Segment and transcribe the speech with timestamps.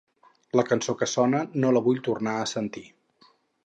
[0.59, 2.87] La cançó que sona no la vull tornar a sentir.